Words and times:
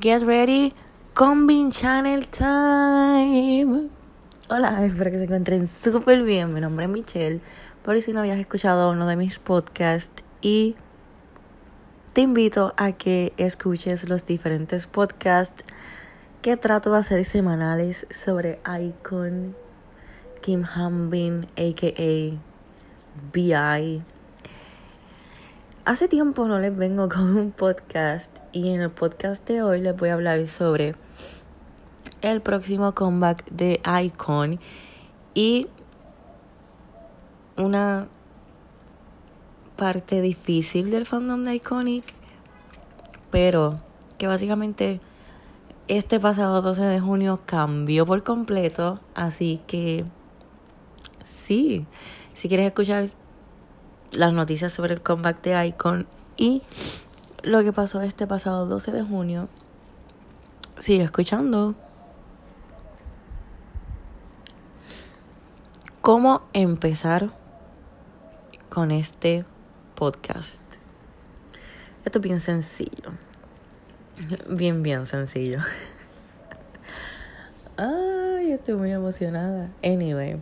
Get 0.00 0.22
ready, 0.22 0.72
Combin 1.12 1.70
Channel 1.70 2.26
Time. 2.28 3.90
Hola, 4.48 4.82
espero 4.82 5.10
que 5.10 5.18
se 5.18 5.24
encuentren 5.24 5.66
súper 5.66 6.22
bien. 6.22 6.54
Mi 6.54 6.62
nombre 6.62 6.86
es 6.86 6.90
Michelle. 6.90 7.42
Por 7.84 8.00
si 8.00 8.14
no 8.14 8.20
habías 8.20 8.38
escuchado 8.38 8.92
uno 8.92 9.06
de 9.06 9.16
mis 9.16 9.38
podcasts 9.38 10.24
y 10.40 10.74
te 12.14 12.22
invito 12.22 12.72
a 12.78 12.92
que 12.92 13.34
escuches 13.36 14.08
los 14.08 14.24
diferentes 14.24 14.86
podcasts 14.86 15.64
que 16.40 16.56
trato 16.56 16.92
de 16.92 16.98
hacer 17.00 17.22
semanales 17.26 18.06
sobre 18.08 18.58
Icon, 18.80 19.54
Kim 20.40 20.64
Hambin, 20.64 21.46
aka 21.58 22.40
BI. 23.34 24.02
Hace 25.86 26.08
tiempo 26.08 26.46
no 26.46 26.58
les 26.58 26.76
vengo 26.76 27.08
con 27.08 27.38
un 27.38 27.52
podcast 27.52 28.36
y 28.52 28.68
en 28.68 28.82
el 28.82 28.90
podcast 28.90 29.48
de 29.48 29.62
hoy 29.62 29.80
les 29.80 29.96
voy 29.96 30.10
a 30.10 30.14
hablar 30.14 30.46
sobre 30.46 30.94
el 32.20 32.42
próximo 32.42 32.94
comeback 32.94 33.46
de 33.46 33.80
Icon 34.02 34.60
y 35.32 35.68
una 37.56 38.08
parte 39.76 40.20
difícil 40.20 40.90
del 40.90 41.06
fandom 41.06 41.44
de 41.44 41.54
Iconic, 41.54 42.04
pero 43.30 43.80
que 44.18 44.26
básicamente 44.26 45.00
este 45.88 46.20
pasado 46.20 46.60
12 46.60 46.82
de 46.82 47.00
junio 47.00 47.40
cambió 47.46 48.04
por 48.04 48.22
completo, 48.22 49.00
así 49.14 49.62
que 49.66 50.04
sí, 51.24 51.86
si 52.34 52.48
quieres 52.48 52.66
escuchar 52.66 53.06
las 54.12 54.32
noticias 54.32 54.72
sobre 54.72 54.94
el 54.94 55.00
comeback 55.00 55.42
de 55.42 55.66
Icon 55.66 56.06
y 56.36 56.62
lo 57.42 57.62
que 57.62 57.72
pasó 57.72 58.00
este 58.02 58.26
pasado 58.26 58.66
12 58.66 58.92
de 58.92 59.02
junio, 59.02 59.48
sigue 60.78 61.04
escuchando. 61.04 61.74
¿Cómo 66.00 66.42
empezar 66.54 67.30
con 68.68 68.90
este 68.90 69.44
podcast? 69.94 70.62
Esto 72.04 72.18
es 72.18 72.22
bien 72.22 72.40
sencillo. 72.40 73.12
Bien, 74.48 74.82
bien 74.82 75.06
sencillo. 75.06 75.58
Ay, 77.76 78.52
estoy 78.52 78.74
muy 78.74 78.90
emocionada. 78.90 79.70
Anyway, 79.84 80.40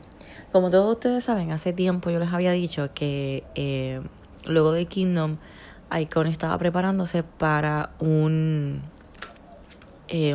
como 0.52 0.70
todos 0.70 0.94
ustedes 0.94 1.24
saben, 1.24 1.50
hace 1.52 1.72
tiempo 1.72 2.10
yo 2.10 2.18
les 2.18 2.32
había 2.32 2.52
dicho 2.52 2.90
que 2.94 3.44
eh, 3.54 4.00
luego 4.46 4.72
de 4.72 4.86
Kingdom, 4.86 5.36
Icon 5.96 6.26
estaba 6.26 6.56
preparándose 6.58 7.22
para 7.22 7.90
un, 7.98 8.82
eh, 10.08 10.34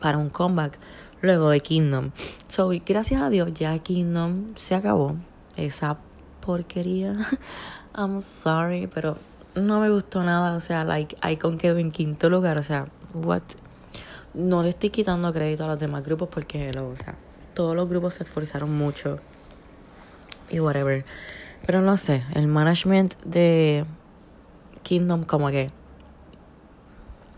para 0.00 0.18
un 0.18 0.30
comeback 0.30 0.78
luego 1.20 1.50
de 1.50 1.60
Kingdom. 1.60 2.10
So, 2.48 2.70
gracias 2.86 3.20
a 3.20 3.28
Dios, 3.28 3.52
ya 3.54 3.78
Kingdom 3.78 4.54
se 4.54 4.74
acabó. 4.74 5.16
Esa 5.56 5.98
porquería. 6.40 7.14
I'm 7.96 8.20
sorry, 8.20 8.86
pero 8.86 9.16
no 9.54 9.80
me 9.80 9.90
gustó 9.90 10.22
nada. 10.22 10.56
O 10.56 10.60
sea, 10.60 10.84
like, 10.84 11.16
Icon 11.28 11.58
quedó 11.58 11.78
en 11.78 11.90
quinto 11.90 12.30
lugar. 12.30 12.60
O 12.60 12.62
sea, 12.62 12.86
what? 13.14 13.42
No 14.34 14.62
le 14.62 14.70
estoy 14.70 14.90
quitando 14.90 15.32
crédito 15.32 15.64
a 15.64 15.68
los 15.68 15.78
demás 15.78 16.04
grupos 16.04 16.28
porque, 16.28 16.70
o 16.70 16.96
sea, 16.96 17.16
todos 17.56 17.74
los 17.74 17.88
grupos 17.88 18.14
se 18.14 18.22
esforzaron 18.22 18.76
mucho. 18.76 19.18
Y 20.50 20.60
whatever. 20.60 21.06
Pero 21.64 21.80
no 21.80 21.96
sé, 21.96 22.22
el 22.34 22.46
management 22.46 23.14
de 23.24 23.86
Kingdom 24.82 25.22
como 25.22 25.48
que... 25.48 25.68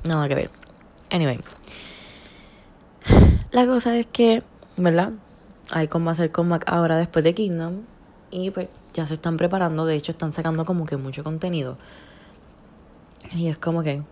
Nada 0.03 0.29
que 0.29 0.35
ver. 0.35 0.51
Anyway. 1.11 1.39
La 3.53 3.65
cosa 3.67 3.97
es 3.97 4.07
que, 4.07 4.43
¿verdad? 4.77 5.13
Va 5.73 5.81
a 5.81 6.11
hacer 6.11 6.33
comeback 6.33 6.65
ahora 6.67 6.97
después 6.97 7.25
de 7.25 7.35
Kingdom. 7.35 7.83
Y 8.33 8.51
pues 8.51 8.69
ya 8.95 9.07
se 9.07 9.15
están 9.15 9.37
preparando. 9.37 9.87
De 9.87 9.95
hecho, 9.95 10.11
están 10.11 10.33
sacando 10.33 10.65
como 10.65 10.85
que 10.85 10.97
mucho 10.97 11.23
contenido. 11.23 11.79
Y 13.33 13.47
es 13.47 13.57
como 13.57 13.85
que. 13.85 14.03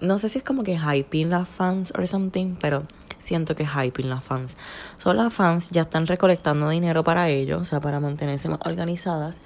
No 0.00 0.18
sé 0.18 0.28
si 0.28 0.38
es 0.38 0.44
como 0.44 0.62
que 0.62 0.78
hyping 0.78 1.30
las 1.30 1.48
fans 1.48 1.92
or 1.96 2.06
something, 2.06 2.54
pero 2.60 2.84
siento 3.26 3.56
que 3.56 3.66
hyping 3.66 4.08
las 4.08 4.22
fans. 4.22 4.56
Son 4.96 5.16
las 5.16 5.34
fans 5.34 5.70
ya 5.70 5.82
están 5.82 6.06
recolectando 6.06 6.68
dinero 6.68 7.02
para 7.02 7.28
ellos, 7.28 7.60
o 7.60 7.64
sea, 7.64 7.80
para 7.80 8.00
mantenerse 8.00 8.48
más 8.48 8.60
organizadas. 8.64 9.42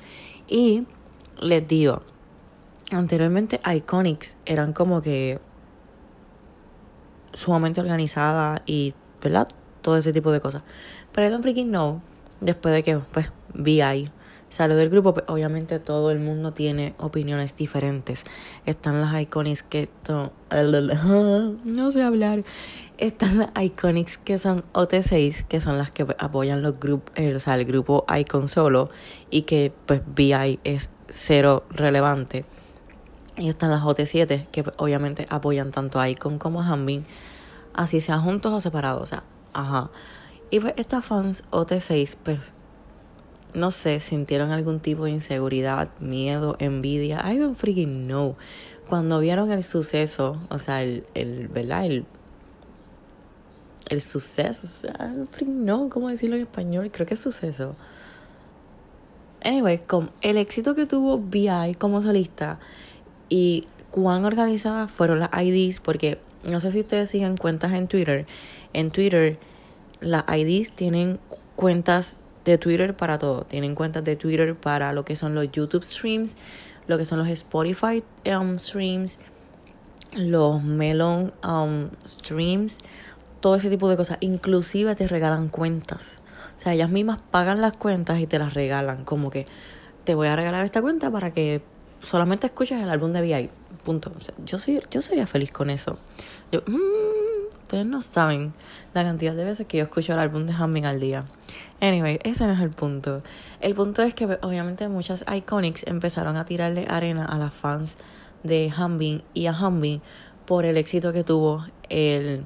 Y 0.47 0.87
les 1.41 1.67
digo, 1.67 2.03
anteriormente 2.91 3.61
Iconics 3.65 4.37
eran 4.45 4.73
como 4.73 5.01
que 5.01 5.41
sumamente 7.33 7.81
organizadas 7.81 8.61
y, 8.67 8.95
¿verdad? 9.23 9.49
Todo 9.81 9.97
ese 9.97 10.13
tipo 10.13 10.31
de 10.31 10.41
cosas. 10.41 10.63
Pero 11.13 11.27
I 11.27 11.31
don't 11.31 11.43
freaking 11.43 11.71
know, 11.71 12.03
después 12.41 12.75
de 12.75 12.83
que, 12.83 12.99
pues, 12.99 13.31
VI 13.55 14.11
salió 14.51 14.77
del 14.77 14.91
grupo, 14.91 15.15
pues, 15.15 15.25
obviamente 15.29 15.79
todo 15.79 16.11
el 16.11 16.19
mundo 16.19 16.53
tiene 16.53 16.95
opiniones 16.99 17.57
diferentes. 17.57 18.25
Están 18.67 19.01
las 19.01 19.21
Iconics 19.23 19.63
que 19.63 19.89
son... 20.03 20.33
No 21.65 21.91
sé 21.93 22.03
hablar. 22.03 22.45
Están 23.01 23.39
las 23.39 23.51
Iconics 23.59 24.19
que 24.19 24.39
son 24.39 24.63
OT6, 24.75 25.47
que 25.47 25.59
son 25.63 25.79
las 25.79 25.91
que 25.91 26.07
apoyan 26.19 26.61
los 26.61 26.79
grupos, 26.79 27.11
o 27.19 27.41
sea, 27.41 27.55
el 27.55 27.65
grupo 27.65 28.05
Icon 28.15 28.47
solo 28.47 28.91
y 29.31 29.43
que 29.43 29.73
pues 29.87 30.03
VI 30.15 30.61
es 30.65 30.91
cero 31.09 31.65
relevante. 31.71 32.45
Y 33.39 33.49
están 33.49 33.71
las 33.71 33.81
OT7, 33.81 34.49
que 34.49 34.65
pues, 34.65 34.77
obviamente 34.79 35.27
apoyan 35.31 35.71
tanto 35.71 35.99
a 35.99 36.11
Icon 36.11 36.39
como 36.39 36.61
a 36.61 36.79
así 37.73 38.03
sean 38.03 38.21
juntos 38.21 38.53
o 38.53 38.61
separados, 38.61 39.03
o 39.05 39.07
sea, 39.07 39.23
ajá. 39.55 39.91
Y 40.51 40.61
pues 40.61 40.75
estas 40.77 41.03
fans 41.03 41.45
OT6, 41.53 42.17
pues, 42.23 42.53
no 43.55 43.71
sé, 43.71 44.01
sintieron 44.01 44.51
algún 44.51 44.79
tipo 44.79 45.05
de 45.05 45.13
inseguridad, 45.13 45.89
miedo, 46.01 46.55
envidia, 46.59 47.25
I 47.33 47.39
don't 47.39 47.57
freaking 47.57 48.09
know. 48.09 48.37
Cuando 48.91 49.21
vieron 49.21 49.51
el 49.53 49.65
suceso, 49.65 50.37
o 50.51 50.59
sea, 50.59 50.83
el, 50.83 51.07
el 51.15 51.49
¿verdad? 51.49 51.87
El 51.87 52.05
el 53.89 54.01
suceso, 54.01 54.89
no, 55.47 55.89
¿cómo 55.89 56.09
decirlo 56.09 56.37
en 56.37 56.43
español? 56.43 56.91
Creo 56.93 57.07
que 57.07 57.15
es 57.15 57.21
suceso. 57.21 57.75
Anyway, 59.43 59.79
con 59.79 60.11
el 60.21 60.37
éxito 60.37 60.75
que 60.75 60.87
tuvo 60.87 61.19
VI 61.19 61.75
como 61.79 62.03
solista 62.03 62.59
y 63.29 63.67
cuán 63.91 64.25
organizadas 64.25 64.91
fueron 64.91 65.21
las 65.21 65.31
IDs, 65.33 65.81
porque 65.81 66.19
no 66.45 66.61
sé 66.61 66.73
si 66.73 66.81
ustedes 66.81 67.11
siguen 67.11 67.37
cuentas 67.37 67.73
en 67.73 67.89
Twitter. 67.89 68.27
En 68.73 68.91
Twitter, 68.91 69.39
las 70.01 70.25
IDs 70.29 70.73
tienen 70.73 71.19
cuentas 71.57 72.19
de 72.45 72.59
Twitter 72.59 72.97
para 72.97 73.19
todo. 73.19 73.45
Tienen 73.45 73.75
cuentas 73.75 74.05
de 74.05 74.17
Twitter 74.17 74.55
para 74.55 74.93
lo 74.93 75.05
que 75.05 75.17
son 75.17 75.35
los 75.35 75.51
YouTube 75.51 75.85
streams, 75.85 76.37
lo 76.87 76.99
que 76.99 77.05
son 77.05 77.19
los 77.19 77.29
Spotify 77.29 78.03
um, 78.27 78.55
streams, 78.57 79.19
los 80.13 80.63
Melon 80.63 81.33
um, 81.45 81.91
streams 82.05 82.81
todo 83.41 83.57
ese 83.57 83.71
tipo 83.71 83.89
de 83.89 83.97
cosas. 83.97 84.19
Inclusive 84.21 84.95
te 84.95 85.09
regalan 85.09 85.49
cuentas. 85.49 86.21
O 86.57 86.61
sea, 86.61 86.75
ellas 86.75 86.91
mismas 86.91 87.19
pagan 87.31 87.61
las 87.61 87.73
cuentas 87.73 88.21
y 88.21 88.27
te 88.27 88.39
las 88.39 88.55
regalan. 88.55 89.05
Como 89.05 89.31
que 89.31 89.47
te 90.05 90.15
voy 90.15 90.29
a 90.29 90.37
regalar 90.37 90.65
esta 90.65 90.83
cuenta 90.83 91.11
para 91.11 91.33
que 91.33 91.63
solamente 92.03 92.47
escuches 92.47 92.83
el 92.83 92.91
álbum 92.91 93.13
de 93.13 93.23
VI. 93.23 93.51
Punto. 93.85 94.13
Yo, 94.45 94.59
soy, 94.59 94.81
yo 94.91 95.03
sería 95.03 95.27
feliz 95.27 95.53
con 95.53 95.71
eso. 95.71 95.99
Yo, 96.53 96.61
mm, 96.67 97.49
ustedes 97.63 97.87
no 97.87 98.03
saben 98.03 98.53
la 98.95 99.05
cantidad 99.05 99.35
de 99.35 99.45
veces 99.45 99.67
que 99.67 99.79
yo 99.79 99.85
escucho 99.85 100.13
el 100.13 100.19
álbum 100.19 100.47
de 100.47 100.53
Humming 100.53 100.85
al 100.85 101.01
día. 101.01 101.25
Anyway, 101.81 102.19
ese 102.25 102.47
no 102.47 102.53
es 102.53 102.61
el 102.61 102.71
punto. 102.71 103.23
El 103.61 103.75
punto 103.75 104.03
es 104.03 104.13
que 104.13 104.39
obviamente 104.43 104.89
muchas 104.89 105.25
Iconics 105.33 105.87
empezaron 105.87 106.37
a 106.37 106.45
tirarle 106.45 106.87
arena 106.89 107.25
a 107.25 107.39
las 107.39 107.55
fans 107.55 107.97
de 108.43 108.73
Humbing 108.77 109.23
y 109.33 109.47
a 109.47 109.53
Humbing 109.53 110.03
por 110.47 110.65
el 110.65 110.77
éxito 110.77 111.13
que 111.13 111.25
tuvo 111.25 111.65
el 111.89 112.45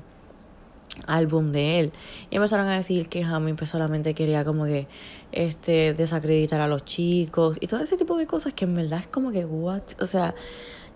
álbum 1.06 1.46
de 1.46 1.80
él. 1.80 1.92
Y 2.30 2.36
empezaron 2.36 2.68
a 2.68 2.76
decir 2.76 3.08
que 3.08 3.22
Hammy 3.22 3.54
pues 3.54 3.70
solamente 3.70 4.14
quería 4.14 4.44
como 4.44 4.64
que 4.64 4.86
este 5.32 5.94
desacreditar 5.94 6.60
a 6.60 6.68
los 6.68 6.84
chicos 6.84 7.56
y 7.60 7.66
todo 7.66 7.80
ese 7.80 7.96
tipo 7.96 8.16
de 8.16 8.26
cosas 8.26 8.52
que 8.52 8.64
en 8.64 8.74
verdad 8.74 9.00
es 9.00 9.06
como 9.08 9.32
que 9.32 9.44
what, 9.44 9.82
o 10.00 10.06
sea, 10.06 10.34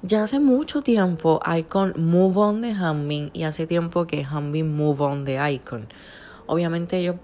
ya 0.03 0.23
hace 0.23 0.39
mucho 0.39 0.83
tiempo 0.83 1.41
Icon 1.59 1.95
move 1.97 2.37
on 2.37 2.61
de 2.61 2.71
Hammin 2.73 3.31
y 3.33 3.43
hace 3.43 3.67
tiempo 3.67 4.07
que 4.07 4.25
Hammin 4.25 4.75
move 4.75 5.03
on 5.03 5.25
de 5.25 5.53
Icon. 5.53 5.89
Obviamente 6.47 6.99
ellos 6.99 7.17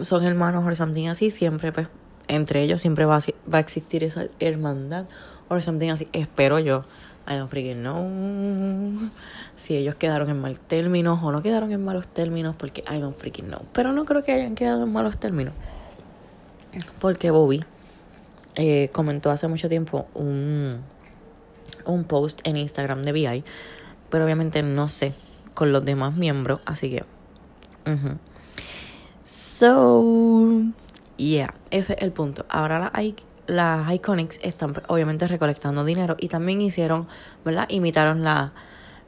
son 0.00 0.24
hermanos 0.24 0.64
o 0.66 0.74
something 0.74 1.06
así, 1.08 1.30
siempre 1.30 1.72
pues 1.72 1.88
entre 2.28 2.62
ellos 2.62 2.80
siempre 2.80 3.04
va 3.04 3.18
a, 3.18 3.20
va 3.52 3.58
a 3.58 3.60
existir 3.60 4.02
esa 4.04 4.26
hermandad 4.40 5.06
o 5.48 5.60
something 5.60 5.90
así, 5.90 6.08
espero 6.12 6.58
yo. 6.58 6.82
I 7.26 7.36
don't 7.36 7.50
freaking 7.50 7.82
know 7.82 9.10
si 9.56 9.76
ellos 9.76 9.94
quedaron 9.94 10.28
en 10.30 10.40
mal 10.40 10.58
términos 10.58 11.20
o 11.22 11.30
no 11.30 11.42
quedaron 11.42 11.72
en 11.72 11.84
malos 11.84 12.08
términos 12.08 12.56
porque 12.56 12.82
I 12.90 12.98
don't 12.98 13.16
freaking 13.16 13.46
know. 13.46 13.62
Pero 13.72 13.92
no 13.92 14.04
creo 14.04 14.24
que 14.24 14.32
hayan 14.32 14.54
quedado 14.54 14.84
en 14.84 14.92
malos 14.92 15.18
términos. 15.18 15.54
Porque 17.00 17.30
Bobby 17.30 17.64
eh, 18.56 18.88
comentó 18.92 19.30
hace 19.30 19.46
mucho 19.46 19.68
tiempo 19.68 20.06
un, 20.14 20.80
un 21.84 22.04
post 22.04 22.40
en 22.44 22.56
Instagram 22.56 23.02
de 23.02 23.12
VI 23.12 23.44
pero 24.12 24.26
obviamente 24.26 24.62
no 24.62 24.88
sé 24.88 25.14
con 25.54 25.72
los 25.72 25.86
demás 25.86 26.14
miembros, 26.14 26.60
así 26.66 26.90
que... 26.90 27.04
So, 29.22 30.62
yeah, 31.16 31.54
ese 31.70 31.94
es 31.94 32.02
el 32.02 32.12
punto. 32.12 32.44
Ahora 32.50 32.78
las, 32.78 32.90
las 33.46 33.92
Iconics 33.92 34.38
están 34.42 34.74
obviamente 34.88 35.26
recolectando 35.26 35.84
dinero 35.84 36.16
y 36.18 36.28
también 36.28 36.60
hicieron, 36.60 37.08
¿verdad? 37.44 37.66
Imitaron 37.68 38.24
la, 38.24 38.52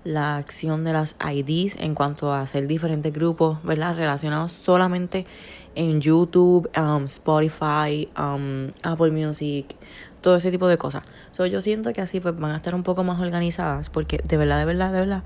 la 0.05 0.37
acción 0.37 0.85
de 0.85 0.93
las 0.93 1.17
IDs 1.21 1.77
en 1.77 1.95
cuanto 1.95 2.33
a 2.33 2.41
hacer 2.41 2.67
diferentes 2.67 3.13
grupos, 3.13 3.63
¿verdad? 3.63 3.97
Relacionados 3.97 4.53
solamente 4.53 5.25
en 5.75 6.01
YouTube, 6.01 6.71
um, 6.79 7.05
Spotify, 7.05 8.09
um, 8.19 8.71
Apple 8.83 9.11
Music, 9.11 9.77
todo 10.21 10.37
ese 10.37 10.51
tipo 10.51 10.69
de 10.69 10.79
cosas. 10.79 11.05
So, 11.33 11.47
yo 11.47 11.61
siento 11.61 11.93
que 11.93 12.01
así 12.01 12.21
pues 12.21 12.37
van 12.37 12.53
a 12.53 12.57
estar 12.57 12.75
un 12.75 12.83
poco 12.83 13.05
más 13.05 13.21
organizadas 13.21 13.91
porque 13.91 14.21
de 14.29 14.37
verdad, 14.37 14.59
de 14.59 14.65
verdad, 14.65 14.93
de 14.93 15.01
verdad 15.01 15.25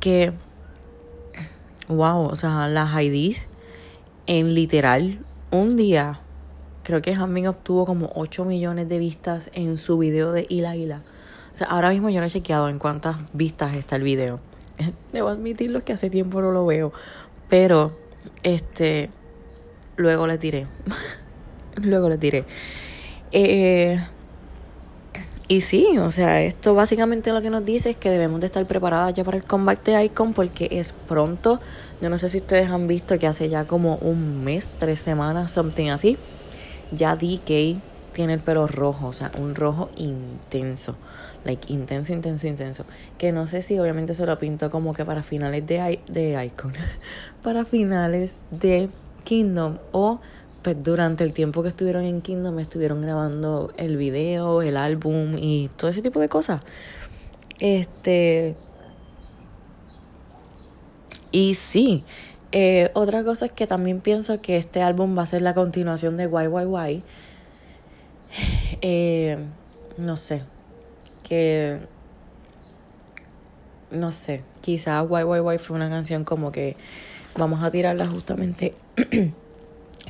que 0.00 0.32
wow, 1.88 2.24
o 2.24 2.36
sea, 2.36 2.68
las 2.68 2.90
IDs 3.02 3.48
en 4.26 4.54
literal 4.54 5.18
un 5.50 5.76
día 5.76 6.20
creo 6.84 7.02
que 7.02 7.16
Jamin 7.16 7.48
obtuvo 7.48 7.86
como 7.86 8.12
8 8.14 8.44
millones 8.44 8.88
de 8.88 8.98
vistas 8.98 9.50
en 9.54 9.76
su 9.78 9.98
video 9.98 10.30
de 10.30 10.46
Hila 10.48 10.76
Hila. 10.76 11.02
O 11.52 11.56
sea, 11.56 11.66
ahora 11.68 11.90
mismo 11.90 12.10
yo 12.10 12.20
no 12.20 12.26
he 12.26 12.30
chequeado 12.30 12.68
en 12.68 12.78
cuántas 12.78 13.16
vistas 13.32 13.74
está 13.74 13.96
el 13.96 14.02
video. 14.02 14.38
Debo 15.12 15.28
admitirlo 15.28 15.84
que 15.84 15.92
hace 15.92 16.10
tiempo 16.10 16.40
no 16.40 16.52
lo 16.52 16.66
veo. 16.66 16.92
Pero, 17.48 17.96
este, 18.42 19.10
luego 19.96 20.26
le 20.26 20.38
tiré. 20.38 20.66
luego 21.76 22.08
le 22.08 22.18
tiré. 22.18 22.44
Eh, 23.32 23.98
y 25.46 25.60
sí, 25.60 25.98
o 25.98 26.10
sea, 26.10 26.40
esto 26.42 26.74
básicamente 26.74 27.32
lo 27.32 27.42
que 27.42 27.50
nos 27.50 27.64
dice 27.64 27.90
es 27.90 27.96
que 27.96 28.10
debemos 28.10 28.40
de 28.40 28.46
estar 28.46 28.64
preparadas 28.66 29.12
ya 29.12 29.24
para 29.24 29.36
el 29.36 29.44
comeback 29.44 29.84
de 29.84 30.04
Icon 30.04 30.32
porque 30.32 30.68
es 30.70 30.92
pronto. 30.92 31.60
Yo 32.00 32.08
no 32.08 32.18
sé 32.18 32.28
si 32.28 32.38
ustedes 32.38 32.70
han 32.70 32.86
visto 32.88 33.18
que 33.18 33.26
hace 33.26 33.48
ya 33.48 33.66
como 33.66 33.96
un 33.96 34.42
mes, 34.42 34.70
tres 34.78 35.00
semanas, 35.00 35.52
something 35.52 35.90
así. 35.90 36.16
Ya 36.94 37.16
DK 37.16 37.80
tiene 38.12 38.34
el 38.34 38.40
pelo 38.40 38.66
rojo, 38.66 39.08
o 39.08 39.12
sea, 39.12 39.30
un 39.38 39.54
rojo 39.54 39.90
intenso. 39.96 40.96
Like, 41.44 41.70
intenso, 41.72 42.12
intenso, 42.12 42.46
intenso. 42.46 42.84
Que 43.18 43.32
no 43.32 43.46
sé 43.46 43.60
si 43.60 43.78
obviamente 43.78 44.14
se 44.14 44.24
lo 44.24 44.38
pinto 44.38 44.70
como 44.70 44.94
que 44.94 45.04
para 45.04 45.22
finales 45.22 45.66
de, 45.66 46.00
de 46.06 46.44
Icon. 46.46 46.72
para 47.42 47.64
finales 47.64 48.36
de 48.50 48.88
Kingdom 49.24 49.78
o 49.92 50.20
pues 50.62 50.82
durante 50.82 51.24
el 51.24 51.34
tiempo 51.34 51.62
que 51.62 51.68
estuvieron 51.68 52.04
en 52.04 52.22
Kingdom 52.22 52.58
estuvieron 52.58 53.02
grabando 53.02 53.74
el 53.76 53.98
video, 53.98 54.62
el 54.62 54.78
álbum 54.78 55.36
y 55.36 55.68
todo 55.76 55.90
ese 55.90 56.00
tipo 56.00 56.20
de 56.20 56.30
cosas. 56.30 56.62
Este. 57.60 58.56
Y 61.30 61.54
sí, 61.54 62.04
eh, 62.56 62.92
otra 62.94 63.24
cosa 63.24 63.46
es 63.46 63.52
que 63.52 63.66
también 63.66 64.00
pienso 64.00 64.40
que 64.40 64.56
este 64.56 64.80
álbum 64.80 65.18
va 65.18 65.24
a 65.24 65.26
ser 65.26 65.42
la 65.42 65.54
continuación 65.54 66.16
de 66.16 66.26
YYY. 66.26 67.02
Eh, 68.80 69.38
no 69.96 70.16
sé, 70.16 70.42
que. 71.24 71.78
No 73.90 74.12
sé, 74.12 74.42
quizás 74.60 75.04
YYY 75.08 75.58
fue 75.58 75.76
una 75.76 75.88
canción 75.88 76.24
como 76.24 76.52
que 76.52 76.76
vamos 77.36 77.62
a 77.64 77.72
tirarla 77.72 78.06
justamente. 78.06 78.72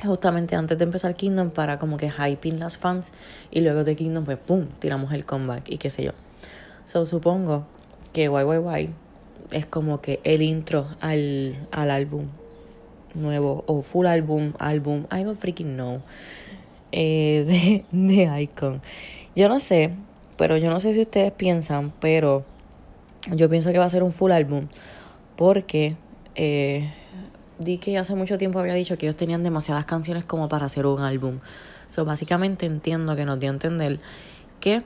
justamente 0.05 0.55
antes 0.55 0.77
de 0.77 0.83
empezar 0.83 1.15
Kingdom 1.15 1.49
para 1.49 1.79
como 1.79 1.97
que 1.97 2.11
hyping 2.11 2.59
las 2.59 2.77
fans 2.77 3.11
y 3.49 3.61
luego 3.61 3.83
de 3.83 3.95
Kingdom 3.95 4.25
pues 4.25 4.37
pum, 4.37 4.67
tiramos 4.79 5.13
el 5.13 5.25
comeback 5.25 5.67
y 5.69 5.77
qué 5.79 5.89
sé 5.89 6.03
yo. 6.03 6.11
So 6.85 7.07
supongo 7.07 7.65
que 8.13 8.25
YYY 8.25 9.04
es 9.51 9.65
como 9.65 10.01
que 10.01 10.19
el 10.23 10.41
intro 10.41 10.87
al, 11.01 11.67
al 11.71 11.91
álbum 11.91 12.27
nuevo 13.13 13.63
o 13.67 13.81
full 13.81 14.07
álbum, 14.07 14.53
álbum, 14.59 15.05
I 15.11 15.23
don't 15.23 15.39
freaking 15.39 15.75
know, 15.75 16.01
eh, 16.91 17.85
de, 17.91 17.97
de 17.97 18.41
Icon. 18.41 18.81
Yo 19.35 19.47
no 19.49 19.59
sé, 19.59 19.91
pero 20.37 20.57
yo 20.57 20.69
no 20.69 20.79
sé 20.79 20.93
si 20.93 21.01
ustedes 21.01 21.31
piensan, 21.31 21.93
pero 21.99 22.43
yo 23.31 23.49
pienso 23.49 23.71
que 23.71 23.79
va 23.79 23.85
a 23.85 23.89
ser 23.89 24.03
un 24.03 24.11
full 24.11 24.31
álbum 24.31 24.67
porque... 25.35 25.95
Eh, 26.35 26.91
di 27.59 27.77
que 27.77 27.97
hace 27.97 28.15
mucho 28.15 28.37
tiempo 28.37 28.59
había 28.59 28.73
dicho 28.73 28.97
que 28.97 29.05
ellos 29.05 29.15
tenían 29.15 29.43
demasiadas 29.43 29.85
canciones 29.85 30.25
como 30.25 30.49
para 30.49 30.65
hacer 30.65 30.85
un 30.85 31.01
álbum. 31.01 31.39
So, 31.89 32.05
básicamente 32.05 32.65
entiendo 32.65 33.15
que 33.15 33.25
nos 33.25 33.39
dio 33.39 33.49
a 33.49 33.53
entender 33.53 33.99
que 34.59 34.83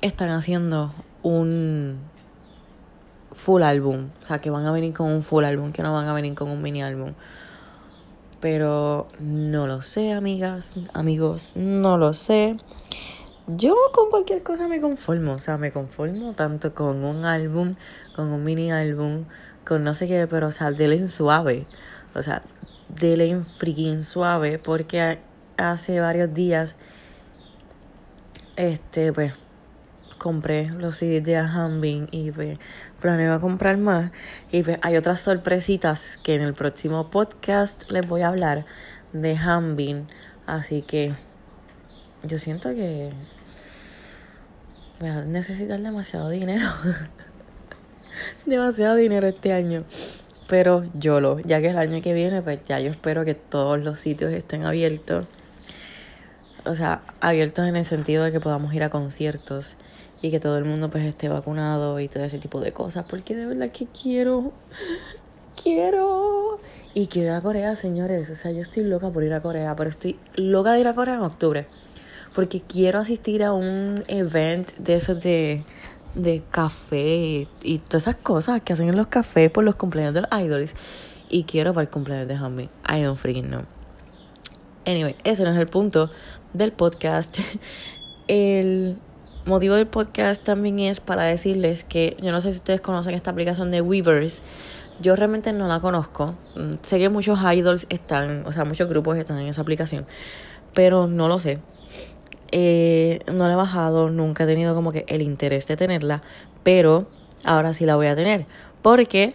están 0.00 0.30
haciendo 0.30 0.92
un 1.22 1.98
full 3.32 3.62
álbum. 3.62 4.10
O 4.20 4.24
sea, 4.24 4.40
que 4.40 4.50
van 4.50 4.66
a 4.66 4.72
venir 4.72 4.92
con 4.92 5.10
un 5.10 5.22
full 5.22 5.44
álbum, 5.44 5.72
que 5.72 5.82
no 5.82 5.92
van 5.92 6.08
a 6.08 6.12
venir 6.12 6.34
con 6.34 6.48
un 6.48 6.62
mini 6.62 6.82
álbum. 6.82 7.14
Pero 8.40 9.08
no 9.20 9.66
lo 9.66 9.82
sé, 9.82 10.12
amigas, 10.12 10.74
amigos, 10.94 11.52
no 11.56 11.98
lo 11.98 12.12
sé. 12.12 12.56
Yo 13.46 13.74
con 13.92 14.10
cualquier 14.10 14.42
cosa 14.42 14.68
me 14.68 14.80
conformo, 14.80 15.34
o 15.34 15.38
sea, 15.38 15.58
me 15.58 15.72
conformo 15.72 16.32
tanto 16.32 16.74
con 16.74 17.04
un 17.04 17.24
álbum, 17.24 17.74
con 18.14 18.28
un 18.28 18.44
mini 18.44 18.70
álbum, 18.70 19.24
con 19.64 19.84
no 19.84 19.94
sé 19.94 20.06
qué, 20.06 20.26
pero 20.28 20.48
o 20.48 20.52
sea, 20.52 20.70
dele 20.70 20.96
en 20.96 21.08
suave. 21.08 21.66
O 22.14 22.22
sea, 22.22 22.42
dele 22.88 23.28
en 23.30 23.44
freaking 23.44 24.04
suave 24.04 24.58
porque 24.58 25.18
hace 25.56 26.00
varios 26.00 26.32
días, 26.34 26.74
este, 28.56 29.12
pues, 29.12 29.32
compré 30.18 30.68
los 30.70 30.96
CDs 30.96 31.24
de 31.24 31.36
Hanbin 31.36 32.08
y 32.12 32.30
pues 32.30 32.58
planeo 33.02 33.40
comprar 33.40 33.76
más. 33.76 34.12
Y 34.50 34.62
pues 34.62 34.78
hay 34.80 34.96
otras 34.96 35.20
sorpresitas 35.20 36.18
que 36.22 36.36
en 36.36 36.40
el 36.40 36.54
próximo 36.54 37.10
podcast 37.10 37.90
les 37.90 38.06
voy 38.06 38.22
a 38.22 38.28
hablar 38.28 38.64
de 39.12 39.36
Hanbin. 39.36 40.06
Así 40.46 40.80
que 40.82 41.12
yo 42.22 42.38
siento 42.38 42.70
que 42.70 43.12
voy 45.00 45.08
a 45.10 45.22
necesitar 45.22 45.80
demasiado 45.80 46.30
dinero. 46.30 46.66
demasiado 48.46 48.94
dinero 48.94 49.26
este 49.26 49.52
año. 49.52 49.84
Pero 50.48 50.84
yo 50.94 51.20
lo, 51.20 51.40
ya 51.40 51.60
que 51.60 51.68
el 51.68 51.78
año 51.78 52.00
que 52.02 52.14
viene, 52.14 52.40
pues 52.40 52.60
ya 52.64 52.78
yo 52.78 52.90
espero 52.90 53.24
que 53.24 53.34
todos 53.34 53.80
los 53.80 53.98
sitios 53.98 54.32
estén 54.32 54.64
abiertos. 54.64 55.26
O 56.64 56.74
sea, 56.74 57.02
abiertos 57.20 57.66
en 57.66 57.76
el 57.76 57.84
sentido 57.84 58.24
de 58.24 58.32
que 58.32 58.40
podamos 58.40 58.72
ir 58.74 58.82
a 58.82 58.90
conciertos 58.90 59.76
y 60.20 60.30
que 60.30 60.38
todo 60.38 60.58
el 60.58 60.64
mundo 60.64 60.90
pues 60.90 61.04
esté 61.04 61.28
vacunado 61.28 61.98
y 61.98 62.08
todo 62.08 62.24
ese 62.24 62.38
tipo 62.38 62.60
de 62.60 62.72
cosas. 62.72 63.06
Porque 63.08 63.34
de 63.34 63.46
verdad 63.46 63.70
que 63.70 63.86
quiero, 63.86 64.52
quiero. 65.62 66.60
Y 66.94 67.06
quiero 67.06 67.28
ir 67.28 67.34
a 67.34 67.40
Corea, 67.40 67.76
señores. 67.76 68.30
O 68.30 68.34
sea, 68.34 68.52
yo 68.52 68.60
estoy 68.60 68.84
loca 68.84 69.10
por 69.10 69.24
ir 69.24 69.32
a 69.32 69.40
Corea, 69.40 69.74
pero 69.76 69.90
estoy 69.90 70.18
loca 70.36 70.72
de 70.72 70.80
ir 70.80 70.86
a 70.86 70.94
Corea 70.94 71.14
en 71.14 71.20
octubre. 71.20 71.66
Porque 72.34 72.60
quiero 72.60 73.00
asistir 73.00 73.42
a 73.42 73.52
un 73.52 74.04
event 74.08 74.72
de 74.78 74.96
esos 74.96 75.22
de 75.22 75.64
de 76.14 76.42
café 76.50 77.48
y, 77.62 77.78
todas 77.78 78.02
esas 78.02 78.16
cosas 78.16 78.60
que 78.62 78.72
hacen 78.72 78.88
en 78.88 78.96
los 78.96 79.06
cafés 79.06 79.50
por 79.50 79.64
los 79.64 79.76
cumpleaños 79.76 80.14
de 80.14 80.22
los 80.22 80.30
idols. 80.40 80.74
Y 81.28 81.44
quiero 81.44 81.72
para 81.72 81.82
el 81.82 81.90
cumpleaños 81.90 82.28
de 82.28 82.34
Hammy. 82.34 82.68
I 82.86 83.02
don't 83.02 83.18
freaking 83.18 83.48
know. 83.48 83.62
Anyway, 84.84 85.14
ese 85.24 85.44
no 85.44 85.50
es 85.50 85.58
el 85.58 85.68
punto 85.68 86.10
del 86.52 86.72
podcast. 86.72 87.38
El 88.28 88.96
motivo 89.44 89.74
del 89.74 89.86
podcast 89.86 90.42
también 90.42 90.78
es 90.80 91.00
para 91.00 91.24
decirles 91.24 91.84
que 91.84 92.16
yo 92.22 92.32
no 92.32 92.40
sé 92.40 92.52
si 92.52 92.58
ustedes 92.58 92.80
conocen 92.80 93.14
esta 93.14 93.30
aplicación 93.30 93.70
de 93.70 93.80
Weavers. 93.80 94.42
Yo 95.00 95.16
realmente 95.16 95.52
no 95.52 95.66
la 95.66 95.80
conozco. 95.80 96.34
Mm, 96.54 96.70
sé 96.82 96.98
que 96.98 97.08
muchos 97.08 97.38
idols 97.42 97.86
están, 97.88 98.46
o 98.46 98.52
sea, 98.52 98.64
muchos 98.64 98.88
grupos 98.88 99.16
están 99.16 99.38
en 99.38 99.48
esa 99.48 99.62
aplicación, 99.62 100.06
pero 100.74 101.06
no 101.06 101.28
lo 101.28 101.38
sé. 101.38 101.58
Eh, 102.52 103.20
no 103.32 103.46
la 103.46 103.54
he 103.54 103.56
bajado, 103.56 104.10
nunca 104.10 104.44
he 104.44 104.46
tenido 104.46 104.74
como 104.74 104.92
que 104.92 105.04
el 105.08 105.22
interés 105.22 105.66
de 105.66 105.76
tenerla, 105.76 106.22
pero 106.62 107.08
ahora 107.44 107.74
sí 107.74 107.86
la 107.86 107.96
voy 107.96 108.06
a 108.06 108.14
tener. 108.14 108.46
Porque 108.82 109.34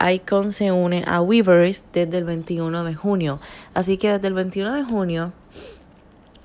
Icon 0.00 0.52
se 0.52 0.72
une 0.72 1.04
a 1.06 1.20
Weavers 1.20 1.84
desde 1.92 2.18
el 2.18 2.24
21 2.24 2.84
de 2.84 2.94
junio. 2.94 3.40
Así 3.74 3.96
que 3.96 4.12
desde 4.12 4.26
el 4.26 4.34
21 4.34 4.74
de 4.74 4.84
junio, 4.84 5.32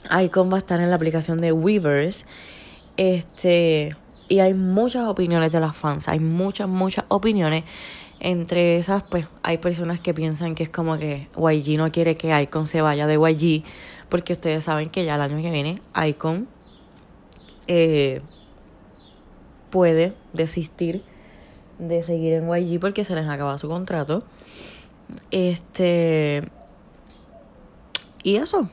Icon 0.10 0.52
va 0.52 0.56
a 0.56 0.60
estar 0.60 0.80
en 0.80 0.90
la 0.90 0.96
aplicación 0.96 1.40
de 1.40 1.52
Weavers. 1.52 2.26
Este, 2.98 3.96
y 4.28 4.40
hay 4.40 4.54
muchas 4.54 5.08
opiniones 5.08 5.52
de 5.52 5.60
las 5.60 5.76
fans, 5.76 6.08
hay 6.08 6.20
muchas, 6.20 6.68
muchas 6.68 7.06
opiniones. 7.08 7.64
Entre 8.20 8.78
esas, 8.78 9.04
pues, 9.04 9.28
hay 9.44 9.60
personas 9.60 10.00
que 10.00 10.14
piensan 10.14 10.54
que 10.54 10.64
es 10.64 10.70
como 10.70 10.98
que 10.98 11.30
YG 11.38 11.78
no 11.78 11.92
quiere 11.92 12.18
que 12.18 12.40
Icon 12.42 12.66
se 12.66 12.82
vaya 12.82 13.08
de 13.08 13.16
YG 13.16 13.64
porque 14.10 14.34
ustedes 14.34 14.66
saben 14.66 14.90
que 14.90 15.06
ya 15.06 15.16
el 15.16 15.22
año 15.22 15.42
que 15.42 15.52
viene 15.52 15.76
Icon 15.96 16.48
eh, 17.68 18.22
puede 19.70 20.14
desistir 20.34 21.04
de 21.78 22.04
seguir 22.04 22.34
en 22.34 22.50
YG 22.50 22.80
porque 22.80 23.06
se 23.06 23.16
les 23.16 23.28
acaba 23.28 23.58
su 23.58 23.70
contrato. 23.70 24.24
Este. 25.32 26.44
Y 28.24 28.36
eso. 28.36 28.70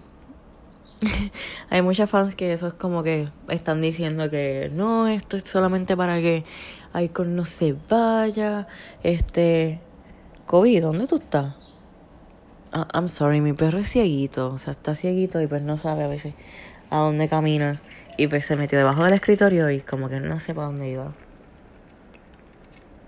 hay 1.71 1.83
muchas 1.83 2.09
fans 2.09 2.35
que 2.35 2.53
eso 2.53 2.69
es 2.69 2.75
como 2.75 3.03
que 3.03 3.29
están 3.49 3.81
diciendo 3.81 4.31
que 4.31 4.71
no, 4.73 5.09
esto 5.09 5.37
es 5.37 5.45
solamente 5.45 5.97
para 5.97 6.21
que 6.21 6.45
Icon 6.95 7.37
no 7.37 7.45
se 7.45 7.77
vaya. 7.89 8.67
Este, 9.03 9.81
Kobe, 10.47 10.81
¿dónde 10.81 11.07
tú 11.07 11.17
estás? 11.17 11.55
Ah, 12.73 12.89
I'm 12.95 13.09
sorry, 13.09 13.41
mi 13.41 13.53
perro 13.53 13.79
es 13.79 13.91
cieguito, 13.91 14.51
o 14.51 14.59
sea, 14.59 14.73
está 14.73 14.95
cieguito 14.95 15.41
y 15.41 15.47
pues 15.47 15.63
no 15.63 15.77
sabe 15.77 16.05
a 16.05 16.09
veces 16.09 16.35
a 16.91 16.99
dónde 16.99 17.29
camina. 17.29 17.81
Y 18.19 18.29
pues 18.29 18.47
se 18.47 18.57
metió 18.57 18.79
debajo 18.79 19.05
del 19.05 19.13
escritorio 19.13 19.71
y 19.71 19.81
como 19.81 20.09
que 20.09 20.21
no 20.21 20.41
sé 20.41 20.55
para 20.55 20.69
dónde 20.69 20.89
iba. 20.89 21.13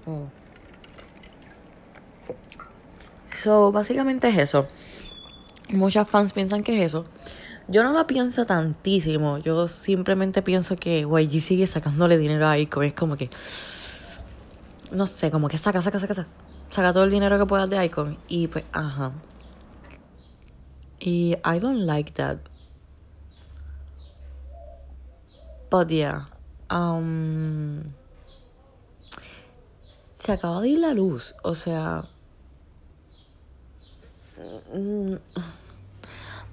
Mm. 0.07 0.39
So, 3.43 3.73
básicamente 3.73 4.29
es 4.29 4.37
eso. 4.37 4.67
Muchas 5.71 6.09
fans 6.09 6.33
piensan 6.33 6.63
que 6.63 6.77
es 6.77 6.87
eso. 6.87 7.07
Yo 7.71 7.83
no 7.83 7.93
lo 7.93 8.07
pienso 8.07 8.47
tantísimo. 8.47 9.37
Yo 9.39 9.69
simplemente 9.69 10.41
pienso 10.41 10.77
que 10.77 11.01
YG 11.01 11.43
sigue 11.43 11.67
sacándole 11.67 12.17
dinero 12.17 12.49
a 12.49 12.59
Icon. 12.59 12.85
Es 12.85 12.95
como 12.95 13.17
que. 13.17 13.29
No 14.91 15.07
sé, 15.07 15.31
como 15.31 15.49
que 15.49 15.59
saca, 15.59 15.83
saca, 15.83 16.01
saca, 16.01 16.15
saca. 16.15 16.29
Saca 16.71 16.93
todo 16.95 17.05
el 17.05 17.11
dinero 17.11 17.39
que 17.39 17.45
puedas 17.45 17.69
de 17.69 17.85
Icon. 17.85 18.17
Y 18.27 18.49
pues, 18.49 18.65
ajá. 18.73 19.13
Y 20.99 21.37
I 21.45 21.59
don't 21.61 21.85
like 21.85 22.13
that. 22.13 22.39
But 25.71 25.89
yeah. 25.89 26.31
Um, 26.71 27.83
se 30.15 30.33
acaba 30.33 30.63
de 30.63 30.71
ir 30.71 30.79
la 30.79 30.95
luz. 30.95 31.35
O 31.43 31.55
sea. 31.55 32.05
Mm, 34.73 35.17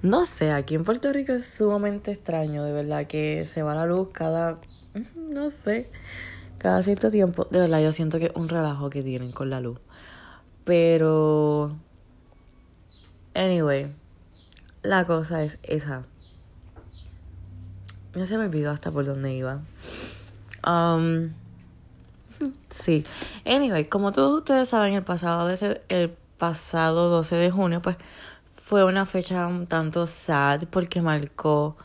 no 0.02 0.26
sé, 0.26 0.52
aquí 0.52 0.76
en 0.76 0.84
Puerto 0.84 1.12
Rico 1.12 1.34
es 1.34 1.46
sumamente 1.46 2.12
extraño, 2.12 2.64
de 2.64 2.72
verdad, 2.72 3.08
que 3.08 3.46
se 3.46 3.64
va 3.64 3.76
la 3.76 3.86
luz 3.86 4.10
cada. 4.12 4.60
No 5.16 5.50
sé. 5.50 5.90
Cada 6.58 6.82
cierto 6.82 7.12
tiempo. 7.12 7.46
De 7.52 7.60
verdad, 7.60 7.82
yo 7.82 7.92
siento 7.92 8.18
que 8.18 8.28
es 8.28 8.32
un 8.36 8.48
relajo 8.48 8.90
que 8.90 9.04
tienen 9.04 9.32
con 9.32 9.50
la 9.50 9.60
luz. 9.60 9.80
Pero. 10.64 11.76
Anyway. 13.34 13.94
La 14.82 15.06
cosa 15.06 15.44
es 15.44 15.60
esa. 15.64 16.04
Ya 18.14 18.26
se 18.26 18.38
me 18.38 18.46
olvidó 18.46 18.72
hasta 18.72 18.92
por 18.92 19.06
dónde 19.06 19.34
iba. 19.34 19.62
Um, 20.66 21.34
sí. 22.70 23.04
Anyway, 23.46 23.86
como 23.86 24.12
todos 24.12 24.38
ustedes 24.38 24.70
saben, 24.70 24.94
el 24.94 25.04
pasado, 25.04 25.48
de 25.48 25.82
el 25.90 26.16
pasado 26.38 27.10
12 27.10 27.36
de 27.36 27.52
junio, 27.52 27.82
pues 27.82 27.98
fue 28.66 28.84
una 28.84 29.06
fecha 29.06 29.46
un 29.46 29.68
tanto 29.68 30.08
sad 30.08 30.64
porque 30.72 31.00
marcó 31.00 31.78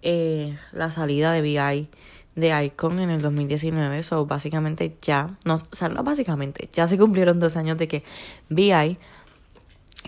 eh, 0.00 0.56
la 0.72 0.90
salida 0.90 1.30
de 1.30 1.42
VI 1.42 1.90
de 2.36 2.64
Icon 2.64 3.00
en 3.00 3.10
el 3.10 3.20
2019. 3.20 4.02
So, 4.02 4.24
básicamente 4.24 4.96
ya, 5.02 5.36
no, 5.44 5.56
o 5.56 5.76
sea, 5.76 5.90
no 5.90 6.02
básicamente, 6.02 6.70
ya 6.72 6.88
se 6.88 6.96
cumplieron 6.96 7.38
dos 7.38 7.54
años 7.56 7.76
de 7.76 7.86
que 7.86 8.02
VI 8.48 8.96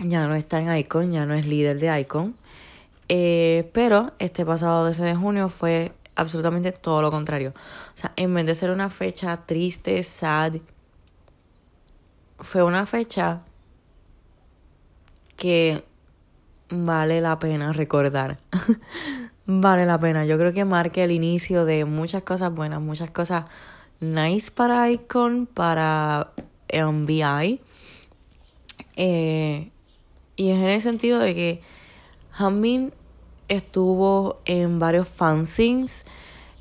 ya 0.03 0.27
no 0.27 0.33
está 0.33 0.59
en 0.59 0.75
Icon, 0.75 1.11
ya 1.11 1.27
no 1.27 1.35
es 1.35 1.45
líder 1.45 1.79
de 1.79 2.01
Icon. 2.01 2.35
Eh, 3.07 3.69
pero 3.71 4.11
este 4.17 4.47
pasado 4.47 4.83
12 4.83 5.03
de 5.03 5.15
junio 5.15 5.47
fue 5.47 5.91
absolutamente 6.15 6.71
todo 6.71 7.03
lo 7.03 7.11
contrario. 7.11 7.53
O 7.95 7.99
sea, 7.99 8.13
en 8.15 8.33
vez 8.33 8.47
de 8.47 8.55
ser 8.55 8.71
una 8.71 8.89
fecha 8.89 9.45
triste, 9.45 10.01
sad, 10.01 10.55
fue 12.39 12.63
una 12.63 12.87
fecha 12.87 13.43
que 15.37 15.83
vale 16.69 17.21
la 17.21 17.39
pena 17.39 17.71
recordar. 17.71 18.37
vale 19.45 19.85
la 19.85 19.99
pena. 19.99 20.25
Yo 20.25 20.37
creo 20.37 20.53
que 20.53 20.65
marque 20.65 21.03
el 21.03 21.11
inicio 21.11 21.65
de 21.65 21.85
muchas 21.85 22.23
cosas 22.23 22.53
buenas, 22.53 22.81
muchas 22.81 23.11
cosas 23.11 23.45
nice 23.99 24.51
para 24.51 24.89
Icon, 24.89 25.47
para 25.47 26.31
MBI. 26.71 27.61
Eh, 28.97 29.71
y 30.35 30.49
es 30.49 30.57
en 30.57 30.69
el 30.69 30.81
sentido 30.81 31.19
de 31.19 31.35
que 31.35 31.61
Hamin 32.37 32.93
estuvo 33.47 34.39
en 34.45 34.79
varios 34.79 35.07
fanzines, 35.07 36.05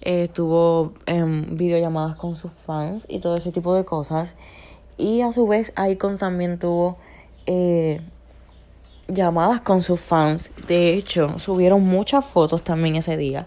estuvo 0.00 0.92
en 1.06 1.56
videollamadas 1.56 2.16
con 2.16 2.37
sus 2.37 2.52
fans 2.52 3.06
y 3.08 3.20
todo 3.20 3.37
ese 3.37 3.52
tipo 3.52 3.75
de 3.75 3.84
cosas. 3.84 4.34
Y 4.96 5.23
a 5.23 5.32
su 5.32 5.46
vez 5.46 5.73
Icon 5.76 6.18
también 6.18 6.58
tuvo 6.58 6.99
eh, 7.46 8.00
llamadas 9.08 9.61
con 9.61 9.82
sus 9.82 10.00
fans. 10.00 10.50
De 10.66 10.94
hecho, 10.94 11.38
subieron 11.38 11.84
muchas 11.84 12.25
fotos 12.25 12.62
también 12.62 12.96
ese 12.96 13.16
día. 13.16 13.46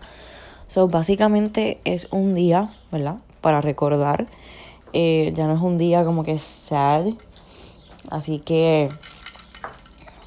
So, 0.68 0.88
básicamente 0.88 1.80
es 1.86 2.08
un 2.12 2.34
día, 2.34 2.74
¿verdad? 2.92 3.18
Para 3.42 3.62
recordar. 3.62 4.28
Eh, 4.94 5.32
ya 5.36 5.48
no 5.48 5.54
es 5.54 5.62
un 5.62 5.78
día 5.78 6.04
como 6.04 6.24
que 6.24 6.40
sad. 6.40 7.08
Así 8.10 8.40
que 8.40 8.90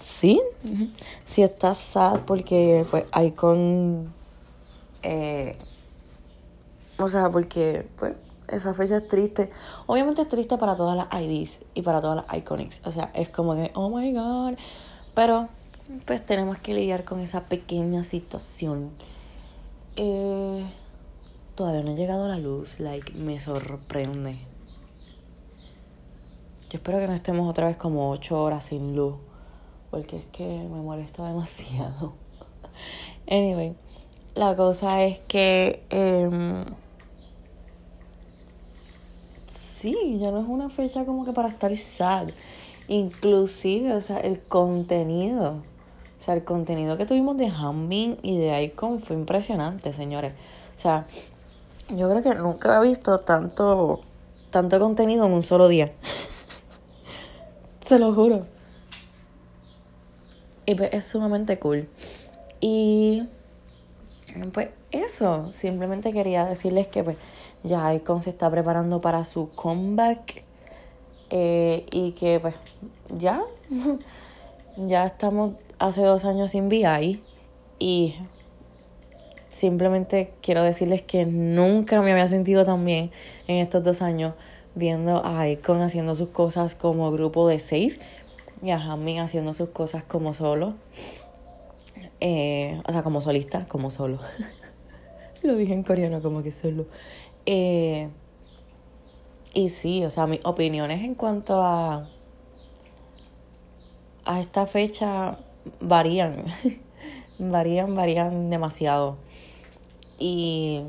sí, 0.03 0.41
sí 1.27 1.43
está 1.43 1.75
sad 1.75 2.21
porque 2.21 2.85
pues 2.91 3.05
Icon... 3.23 4.13
Eh, 5.03 5.57
o 6.99 7.09
sea, 7.09 7.31
porque 7.31 7.87
pues 7.97 8.15
esa 8.49 8.75
fecha 8.75 8.99
es 8.99 9.09
triste. 9.09 9.51
Obviamente 9.87 10.23
es 10.23 10.29
triste 10.29 10.59
para 10.59 10.77
todas 10.77 10.97
las 10.97 11.09
IDs 11.23 11.61
y 11.75 11.83
para 11.83 12.01
todas 12.01 12.17
las 12.17 12.39
Iconics. 12.39 12.83
O 12.85 12.91
sea, 12.91 13.11
es 13.15 13.29
como 13.31 13.55
que, 13.55 13.71
oh 13.75 13.89
my 13.89 14.13
god. 14.13 14.59
Pero 15.15 15.49
pues 16.05 16.25
tenemos 16.25 16.59
que 16.59 16.75
lidiar 16.75 17.05
con 17.05 17.21
esa 17.21 17.45
pequeña 17.45 18.03
situación. 18.03 18.91
Eh, 19.97 20.65
todavía 21.55 21.83
no 21.83 21.93
ha 21.93 21.95
llegado 21.95 22.29
la 22.29 22.39
luz, 22.39 22.79
like, 22.81 23.13
me 23.13 23.41
sorprende. 23.41 24.39
Yo 26.71 26.77
espero 26.77 26.99
que 26.99 27.09
no 27.09 27.15
estemos 27.15 27.51
otra 27.51 27.67
vez 27.67 27.77
como 27.77 28.11
ocho 28.11 28.41
horas 28.41 28.65
sin 28.65 28.95
luz 28.95 29.17
porque 29.91 30.19
es 30.19 30.25
que 30.27 30.45
me 30.45 30.81
molesta 30.81 31.27
demasiado. 31.27 32.15
anyway, 33.29 33.75
la 34.35 34.57
cosa 34.57 35.03
es 35.03 35.19
que 35.27 35.85
eh, 35.91 36.65
sí, 39.53 40.19
ya 40.23 40.31
no 40.31 40.41
es 40.41 40.49
una 40.49 40.71
fecha 40.71 41.05
como 41.05 41.25
que 41.25 41.33
para 41.33 41.49
estar 41.49 41.77
sad. 41.77 42.31
Inclusive, 42.91 43.95
o 43.95 44.01
sea, 44.01 44.19
el 44.19 44.41
contenido. 44.41 45.63
O 46.19 46.23
sea, 46.23 46.35
el 46.35 46.43
contenido 46.43 46.97
que 46.97 47.07
tuvimos 47.07 47.37
de 47.37 47.47
Hambin 47.47 48.19
y 48.21 48.37
de 48.37 48.65
Icon 48.65 48.99
fue 48.99 49.15
impresionante, 49.15 49.93
señores. 49.93 50.33
O 50.77 50.81
sea, 50.81 51.07
yo 51.89 52.11
creo 52.11 52.21
que 52.21 52.35
nunca 52.35 52.77
he 52.79 52.83
visto 52.83 53.21
tanto, 53.21 54.01
tanto 54.51 54.81
contenido 54.81 55.25
en 55.27 55.33
un 55.33 55.45
solo 55.45 55.69
día. 55.69 55.93
Se 57.81 58.01
lo 58.01 58.13
juro. 58.13 58.49
Y 60.67 60.75
pues 60.75 60.91
es 60.93 61.05
sumamente 61.05 61.61
cool. 61.61 61.89
Y 62.59 63.23
pues 64.53 64.71
eso, 64.91 65.53
simplemente 65.53 66.13
quería 66.13 66.45
decirles 66.45 66.89
que 66.89 67.05
pues 67.05 67.19
ya 67.63 67.95
Icon 67.95 68.21
se 68.21 68.31
está 68.31 68.51
preparando 68.51 69.01
para 69.01 69.25
su 69.25 69.51
comeback. 69.51 70.50
Eh, 71.31 71.87
y 71.93 72.13
que 72.13 72.41
pues 72.41 72.55
ya, 73.15 73.43
ya 74.77 75.07
estamos 75.07 75.55
hace 75.79 76.03
dos 76.03 76.25
años 76.25 76.51
sin 76.51 76.69
VI. 76.69 77.23
Y 77.79 78.15
simplemente 79.51 80.33
quiero 80.43 80.63
decirles 80.63 81.03
que 81.03 81.25
nunca 81.27 82.03
me 82.03 82.13
había 82.13 82.29
sentido 82.29 82.65
tan 82.65 82.85
bien 82.85 83.11
en 83.49 83.57
estos 83.59 83.83
dos 83.83 84.03
años 84.03 84.35
viendo 84.75 85.25
a 85.25 85.49
Icon 85.49 85.81
haciendo 85.81 86.15
sus 86.15 86.29
cosas 86.29 86.75
como 86.75 87.11
grupo 87.11 87.49
de 87.49 87.59
seis 87.59 88.01
y 88.63 88.71
a 88.71 88.77
Hamin 88.77 89.21
haciendo 89.21 89.55
sus 89.55 89.71
cosas 89.71 90.05
como 90.05 90.35
solo. 90.35 90.75
Eh, 92.21 92.81
o 92.87 92.93
sea, 92.93 93.03
como 93.03 93.21
solista, 93.21 93.67
como 93.67 93.91
solo. 93.91 94.19
Lo 95.43 95.57
dije 95.57 95.73
en 95.73 95.83
coreano 95.83 96.21
como 96.21 96.43
que 96.43 96.53
solo. 96.53 96.87
Eh, 97.47 98.09
y 99.53 99.69
sí, 99.71 100.05
o 100.05 100.11
sea, 100.11 100.27
mis 100.27 100.41
opiniones 100.45 101.03
en 101.03 101.15
cuanto 101.15 101.63
a, 101.63 102.09
a 104.25 104.41
esta 104.41 104.67
fecha 104.67 105.39
varían. 105.81 106.45
varían, 107.39 107.95
varían 107.95 108.51
demasiado. 108.51 109.17
Y, 110.19 110.83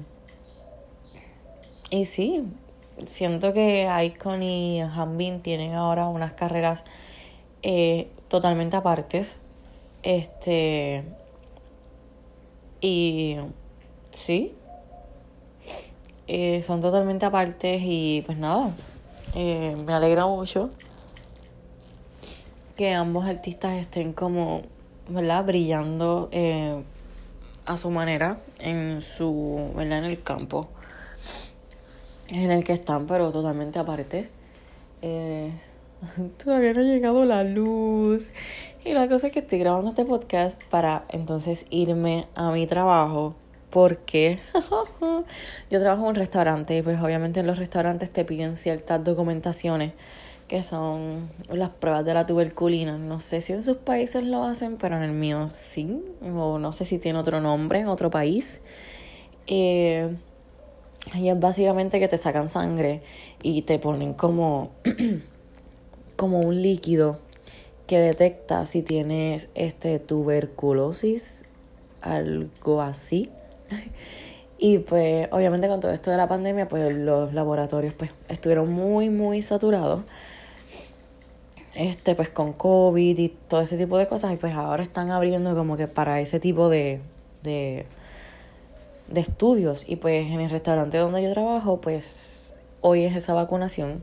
y 1.89 2.05
sí, 2.05 2.43
siento 3.05 3.53
que 3.53 3.89
Icon 4.03 4.43
y 4.43 4.81
Hanbin 4.81 5.41
tienen 5.41 5.73
ahora 5.73 6.07
unas 6.07 6.33
carreras 6.33 6.83
eh, 7.63 8.09
totalmente 8.27 8.75
apartes. 8.75 9.37
Este. 10.03 11.03
Y. 12.81 13.37
Sí. 14.11 14.55
Eh, 16.33 16.63
son 16.63 16.79
totalmente 16.79 17.25
apartes 17.25 17.81
y 17.83 18.23
pues 18.25 18.37
nada. 18.37 18.71
Eh, 19.35 19.75
me 19.85 19.91
alegra 19.91 20.25
mucho 20.27 20.69
que 22.77 22.93
ambos 22.93 23.25
artistas 23.25 23.73
estén 23.73 24.13
como, 24.13 24.61
¿verdad? 25.09 25.43
Brillando 25.43 26.29
a 27.65 27.75
su 27.75 27.91
manera 27.91 28.37
en 28.59 29.01
su, 29.01 29.73
¿verdad? 29.75 29.99
En 29.99 30.05
el 30.05 30.23
campo 30.23 30.69
en 32.29 32.49
el 32.49 32.63
que 32.63 32.71
están, 32.71 33.07
pero 33.07 33.31
totalmente 33.31 33.77
aparte. 33.77 34.29
Eh, 35.01 35.51
todavía 36.43 36.73
no 36.73 36.79
ha 36.79 36.83
llegado 36.85 37.25
la 37.25 37.43
luz. 37.43 38.31
Y 38.85 38.93
la 38.93 39.09
cosa 39.09 39.27
es 39.27 39.33
que 39.33 39.39
estoy 39.39 39.59
grabando 39.59 39.89
este 39.89 40.05
podcast 40.05 40.63
para 40.69 41.03
entonces 41.09 41.65
irme 41.69 42.27
a 42.35 42.51
mi 42.51 42.65
trabajo. 42.67 43.35
Porque 43.71 44.39
yo 45.69 45.79
trabajo 45.79 46.03
en 46.03 46.09
un 46.09 46.15
restaurante 46.15 46.77
y 46.77 46.81
pues 46.81 47.01
obviamente 47.01 47.39
en 47.39 47.47
los 47.47 47.57
restaurantes 47.57 48.11
te 48.11 48.25
piden 48.25 48.57
ciertas 48.57 49.03
documentaciones 49.03 49.93
que 50.51 50.63
son 50.63 51.29
las 51.49 51.69
pruebas 51.69 52.03
de 52.03 52.13
la 52.13 52.25
tuberculina. 52.25 52.97
No 52.97 53.21
sé 53.21 53.39
si 53.39 53.53
en 53.53 53.63
sus 53.63 53.77
países 53.77 54.25
lo 54.25 54.43
hacen, 54.43 54.75
pero 54.75 54.97
en 54.97 55.03
el 55.03 55.13
mío 55.13 55.47
sí. 55.49 56.03
O 56.21 56.59
no 56.59 56.73
sé 56.73 56.83
si 56.83 56.99
tiene 56.99 57.19
otro 57.19 57.39
nombre 57.39 57.79
en 57.79 57.87
otro 57.87 58.11
país. 58.11 58.61
Eh, 59.47 60.13
y 61.15 61.29
es 61.29 61.39
básicamente 61.39 62.01
que 62.01 62.09
te 62.09 62.17
sacan 62.17 62.49
sangre 62.49 63.01
y 63.41 63.61
te 63.61 63.79
ponen 63.79 64.13
como, 64.13 64.71
como 66.17 66.41
un 66.41 66.61
líquido 66.61 67.19
que 67.87 67.99
detecta 67.99 68.65
si 68.65 68.83
tienes 68.83 69.47
este 69.55 69.99
tuberculosis, 69.99 71.45
algo 72.01 72.81
así. 72.81 73.29
Y 74.63 74.77
pues 74.77 75.27
obviamente 75.31 75.67
con 75.67 75.79
todo 75.79 75.91
esto 75.91 76.11
de 76.11 76.17
la 76.17 76.27
pandemia, 76.27 76.67
pues 76.67 76.93
los 76.93 77.33
laboratorios 77.33 77.95
pues 77.95 78.11
estuvieron 78.29 78.71
muy, 78.71 79.09
muy 79.09 79.41
saturados. 79.41 80.03
Este, 81.73 82.13
pues 82.13 82.29
con 82.29 82.53
COVID 82.53 83.17
y 83.17 83.29
todo 83.29 83.61
ese 83.61 83.75
tipo 83.75 83.97
de 83.97 84.05
cosas. 84.05 84.31
Y 84.33 84.35
pues 84.35 84.53
ahora 84.53 84.83
están 84.83 85.09
abriendo 85.09 85.55
como 85.55 85.77
que 85.77 85.87
para 85.87 86.21
ese 86.21 86.39
tipo 86.39 86.69
de, 86.69 87.01
de 87.41 87.87
de 89.11 89.21
estudios 89.21 89.83
y 89.87 89.97
pues 89.97 90.25
en 90.27 90.39
el 90.39 90.49
restaurante 90.49 90.97
donde 90.97 91.21
yo 91.21 91.31
trabajo 91.31 91.81
pues 91.81 92.55
hoy 92.81 93.03
es 93.03 93.15
esa 93.15 93.33
vacunación 93.33 94.01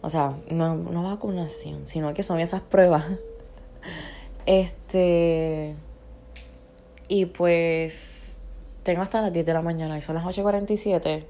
o 0.00 0.10
sea 0.10 0.36
no, 0.50 0.76
no 0.76 1.04
vacunación 1.04 1.86
sino 1.86 2.14
que 2.14 2.22
son 2.22 2.40
esas 2.40 2.62
pruebas 2.62 3.04
este 4.46 5.74
y 7.08 7.26
pues 7.26 8.17
tengo 8.88 9.02
hasta 9.02 9.20
las 9.20 9.32
10 9.32 9.44
de 9.44 9.52
la 9.52 9.62
mañana 9.62 9.98
y 9.98 10.02
son 10.02 10.14
las 10.14 10.24
8.47 10.24 11.24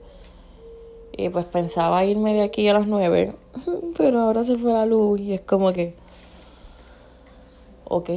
y 1.12 1.28
pues 1.28 1.44
pensaba 1.46 2.04
irme 2.04 2.34
de 2.34 2.42
aquí 2.42 2.68
a 2.68 2.74
las 2.74 2.86
9 2.86 3.34
pero 3.96 4.20
ahora 4.20 4.44
se 4.44 4.56
fue 4.56 4.72
la 4.72 4.86
luz 4.86 5.20
y 5.20 5.34
es 5.34 5.40
como 5.40 5.72
que 5.72 5.94
ok 7.84 8.10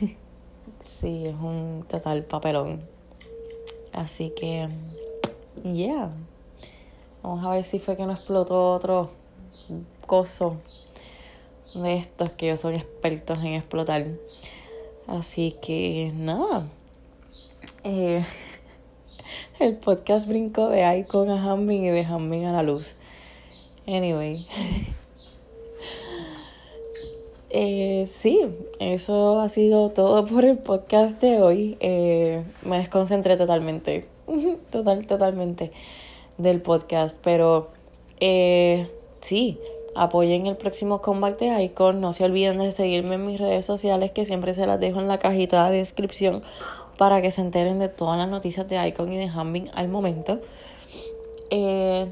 sí 0.80 1.26
es 1.26 1.34
un 1.34 1.84
total 1.88 2.24
papelón 2.24 2.88
Así 3.92 4.30
que, 4.30 4.68
yeah. 5.64 6.10
Vamos 7.22 7.44
a 7.44 7.50
ver 7.50 7.64
si 7.64 7.78
fue 7.80 7.96
que 7.96 8.06
no 8.06 8.12
explotó 8.12 8.72
otro 8.72 9.10
coso 10.06 10.56
de 11.74 11.96
estos 11.96 12.30
que 12.30 12.48
yo 12.48 12.56
soy 12.56 12.76
expertos 12.76 13.38
en 13.38 13.54
explotar. 13.54 14.06
Así 15.06 15.56
que, 15.60 16.12
nada. 16.14 16.68
Eh, 17.82 18.24
el 19.60 19.76
podcast 19.76 20.26
brincó 20.26 20.68
de 20.68 20.98
Icon 20.98 21.28
a 21.28 21.52
Hamming 21.52 21.84
y 21.84 21.90
de 21.90 22.04
Hamming 22.04 22.46
a 22.46 22.52
la 22.52 22.62
luz. 22.62 22.96
Anyway. 23.86 24.46
Eh, 27.52 28.06
sí, 28.08 28.46
eso 28.78 29.40
ha 29.40 29.48
sido 29.48 29.90
todo 29.90 30.24
por 30.24 30.44
el 30.44 30.58
podcast 30.58 31.20
de 31.20 31.42
hoy. 31.42 31.76
Eh, 31.80 32.44
me 32.62 32.78
desconcentré 32.78 33.36
totalmente, 33.36 34.06
total, 34.70 35.04
totalmente 35.04 35.72
del 36.38 36.62
podcast, 36.62 37.18
pero 37.24 37.70
eh, 38.20 38.88
sí, 39.20 39.58
apoyen 39.96 40.46
el 40.46 40.56
próximo 40.56 41.02
comeback 41.02 41.40
de 41.40 41.64
Icon. 41.64 42.00
No 42.00 42.12
se 42.12 42.22
olviden 42.22 42.58
de 42.58 42.70
seguirme 42.70 43.16
en 43.16 43.26
mis 43.26 43.40
redes 43.40 43.66
sociales, 43.66 44.12
que 44.12 44.24
siempre 44.24 44.54
se 44.54 44.68
las 44.68 44.78
dejo 44.78 45.00
en 45.00 45.08
la 45.08 45.18
cajita 45.18 45.68
de 45.70 45.78
descripción 45.78 46.44
para 47.00 47.22
que 47.22 47.30
se 47.30 47.40
enteren 47.40 47.78
de 47.78 47.88
todas 47.88 48.18
las 48.18 48.28
noticias 48.28 48.68
de 48.68 48.86
Icon 48.88 49.10
y 49.10 49.16
de 49.16 49.28
Hambing 49.28 49.70
al 49.72 49.88
momento. 49.88 50.42
Eh, 51.48 52.06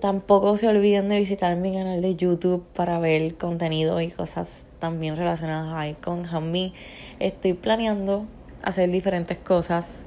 Tampoco 0.00 0.56
se 0.56 0.66
olviden 0.66 1.08
de 1.10 1.16
visitar 1.16 1.54
mi 1.56 1.72
canal 1.72 2.00
de 2.00 2.16
YouTube 2.16 2.64
para 2.74 2.98
ver 2.98 3.34
contenido 3.36 4.00
y 4.00 4.10
cosas 4.10 4.66
también 4.78 5.14
relacionadas 5.14 5.74
ahí 5.74 5.92
con 5.92 6.24
Hammy. 6.24 6.72
Estoy 7.20 7.52
planeando 7.52 8.24
hacer 8.62 8.90
diferentes 8.90 9.36
cosas. 9.36 10.02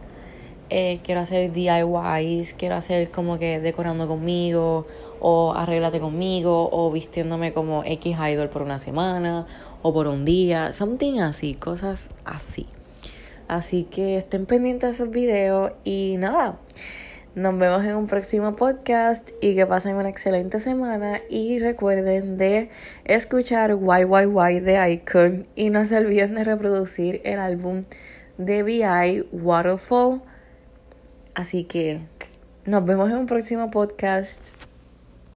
Eh, 0.71 1.00
quiero 1.04 1.21
hacer 1.21 1.54
DIYs, 1.54 2.56
quiero 2.56 2.76
hacer 2.76 3.12
como 3.12 3.38
que 3.38 3.60
decorando 3.60 4.08
conmigo, 4.08 4.88
o 5.19 5.54
arréglate 5.56 6.00
conmigo, 6.00 6.69
o 6.71 6.91
vistiéndome 6.91 7.54
como 7.54 7.84
X 7.86 8.17
idol 8.32 8.50
por 8.50 8.63
una 8.63 8.80
semana, 8.80 9.45
o 9.84 9.93
por 9.93 10.08
un 10.08 10.26
día, 10.26 10.73
something 10.73 11.19
así, 11.19 11.54
cosas 11.54 12.10
así. 12.26 12.65
Así 13.47 13.83
que 13.86 14.17
estén 14.17 14.45
pendientes 14.45 14.89
de 14.89 14.95
esos 14.95 15.10
videos 15.10 15.71
y 15.83 16.15
nada. 16.17 16.60
Nos 17.36 17.55
vemos 17.57 17.86
en 17.86 17.95
un 17.95 18.07
próximo 18.07 18.55
podcast 18.55 19.29
y 19.41 19.53
que 19.53 19.67
pasen 19.67 19.95
una 19.95 20.10
excelente 20.10 20.60
semana 20.60 21.21
y 21.29 21.60
recuerden 21.60 22.38
de 22.38 22.71
escuchar 23.05 23.77
YYY 23.77 24.60
de 24.60 24.91
Icon 24.91 25.47
y 25.55 25.69
no 25.69 25.86
se 25.86 25.97
olviden 25.97 26.33
de 26.33 26.43
reproducir 26.43 27.21
el 27.23 27.39
álbum 27.39 27.83
de 28.39 28.63
VI 28.63 29.27
Waterfall. 29.31 30.21
Así 31.36 31.63
que 31.63 32.01
nos 32.65 32.83
vemos 32.83 33.12
en 33.12 33.17
un 33.17 33.27
próximo 33.27 33.69
podcast. 33.69 34.66